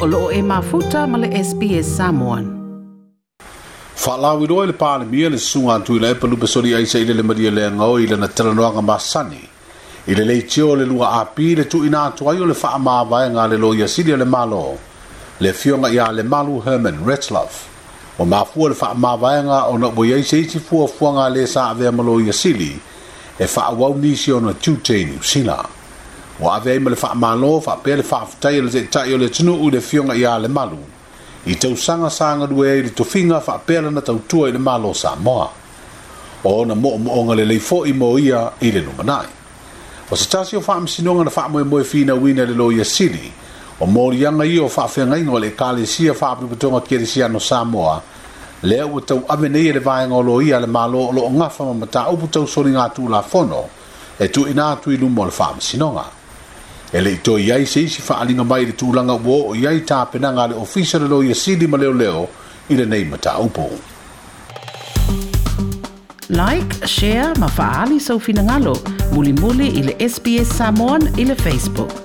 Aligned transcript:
o 0.00 0.06
loo 0.08 0.32
e 0.32 0.40
mafuta 0.42 1.04
male 1.06 1.28
le 1.28 1.42
SPS 1.44 1.84
Samoan. 1.86 2.48
Whalawi 4.00 4.46
roi 4.48 4.66
le 4.66 4.72
pāne 4.72 5.04
mia 5.06 5.28
le 5.28 5.36
sunga 5.36 5.74
antui 5.76 6.00
lai 6.00 6.14
pa 6.14 6.26
lupa 6.26 6.46
sori 6.46 6.72
aisa 6.72 6.98
le 7.04 7.22
maria 7.22 7.50
le 7.50 7.66
ngau 7.70 7.98
ile 8.00 8.16
na 8.16 8.26
teranoanga 8.26 8.80
masani. 8.80 9.44
Ile 10.08 10.24
le 10.24 10.38
tio 10.48 10.74
le 10.74 10.84
lua 10.86 11.10
api 11.20 11.54
le 11.56 11.64
tu 11.68 11.84
ina 11.84 12.04
atuai 12.08 12.40
o 12.40 12.46
le 12.48 12.54
wha 12.62 12.70
amavai 12.80 13.26
ngā 13.34 13.44
le 13.52 13.58
loia 13.60 13.86
sili 13.86 14.16
le 14.16 14.24
malo. 14.24 14.64
Le 15.38 15.52
fiona 15.52 15.88
ia 15.92 16.10
le 16.10 16.22
malu 16.22 16.62
Herman 16.64 17.04
Retzlaff. 17.06 17.60
O 18.18 18.24
mafua 18.24 18.70
le 18.72 18.76
wha 18.80 18.90
amavai 18.96 19.42
ngā 19.46 19.60
o 19.70 19.76
na 19.78 19.90
boi 19.90 20.14
aisa 20.16 20.36
iti 20.40 20.58
fua 20.58 20.88
fua 20.88 21.12
ngā 21.18 21.28
le 21.36 21.46
sa 21.46 21.68
avea 21.74 21.92
malo 21.92 22.18
ia 22.20 22.32
sili. 22.32 22.72
E 23.36 23.44
wha 23.44 23.68
awau 23.68 23.94
nisi 24.00 24.32
o 24.32 24.40
na 24.40 24.52
tūtei 24.56 25.04
New 25.12 25.20
o 26.42 26.50
ave 26.50 26.72
ai 26.72 26.78
ma 26.78 26.88
le 26.90 26.96
faamālō 26.96 27.60
faapea 27.60 27.96
le 27.96 28.02
faafutai 28.02 28.58
o 28.60 28.62
le 28.64 29.14
o 29.14 29.18
le 29.18 29.28
tunuu 29.28 29.68
i 29.68 29.70
le 29.70 29.80
fioga 29.80 30.14
iā 30.16 30.38
le 30.40 30.48
malu 30.48 30.78
i 31.46 31.54
tausaga 31.56 32.08
sagalue 32.10 32.70
ai 32.70 32.78
i 32.78 32.82
le 32.86 32.90
tofiga 32.96 33.40
faapea 33.40 33.80
lana 33.82 34.00
tautua 34.00 34.48
i 34.48 34.52
le 34.52 34.58
malo 34.58 34.94
samoa 34.94 35.50
o 36.44 36.50
ona 36.62 36.74
moʻomoʻoga 36.74 37.36
lelei 37.36 37.58
foʻi 37.60 37.92
mo 37.94 38.16
ia 38.18 38.50
i 38.60 38.72
le 38.72 38.80
numanaʻi 38.80 39.28
o 40.10 40.16
se 40.16 40.28
tasi 40.28 40.56
o 40.56 40.60
faamasinoga 40.60 41.24
na 41.24 41.30
faamoemoe 41.30 41.84
finauina 41.84 42.42
i 42.42 42.46
le 42.46 42.54
lo 42.54 42.70
ia 42.72 42.84
sili 42.84 43.32
o 43.80 43.86
moliaga 43.86 44.44
ia 44.48 44.64
o 44.64 44.68
faafeagaiga 44.68 45.32
o 45.32 45.38
le 45.38 45.46
ekalesia 45.52 46.14
faapipotoga 46.14 46.80
kielesiano 46.80 47.40
samoa 47.40 48.00
lea 48.62 48.86
ua 48.86 49.00
e 49.00 49.04
tauave 49.04 49.48
nei 49.48 49.68
e 49.68 49.72
le 49.72 49.80
vaega 49.80 50.14
o 50.14 50.22
lo 50.22 50.40
ia 50.42 50.60
le 50.60 50.66
malo 50.66 51.04
o 51.04 51.12
loo 51.12 51.28
gafa 51.28 51.64
ma 51.64 51.74
mataupu 51.74 52.28
fono 53.28 53.64
e 54.20 54.24
ina 54.50 54.70
atu 54.72 54.90
i 54.92 54.96
luma 54.96 55.22
o 55.22 55.24
le 55.24 55.30
faamasinoga 55.32 56.16
e 56.92 57.00
le 57.04 57.10
ito 57.16 57.32
i 57.38 57.50
ai 57.54 57.66
seisi 57.72 58.00
faaaliga 58.04 58.42
mai 58.52 58.58
i 58.62 58.66
le 58.70 58.72
tulaga 58.80 59.14
ua 59.26 59.36
oo 59.50 59.52
i 59.60 59.64
ai 59.72 59.80
tapenaga 59.90 60.42
a 60.44 60.46
le 60.52 60.56
ofisa 60.64 60.98
le 61.02 61.08
loia 61.12 61.34
sili 61.42 61.66
ma 61.74 61.80
leoleo 61.82 62.22
i 62.72 62.80
lenei 62.80 63.04
mataupu 63.12 63.66
like 66.42 66.72
share 66.96 67.30
ma 67.46 67.54
faaali 67.62 67.98
soufinagalo 68.10 68.74
mulimuli 69.16 69.68
i 69.72 69.88
le 69.88 69.94
sps 70.12 70.48
samon 70.62 71.00
i 71.16 71.32
le 71.32 71.36
facebook 71.48 71.98